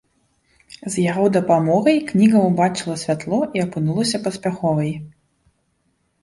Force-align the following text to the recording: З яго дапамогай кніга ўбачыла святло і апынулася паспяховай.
З 0.93 1.01
яго 1.11 1.25
дапамогай 1.35 1.97
кніга 2.11 2.39
ўбачыла 2.45 2.95
святло 3.03 3.39
і 3.59 3.63
апынулася 3.67 4.23
паспяховай. 4.25 4.91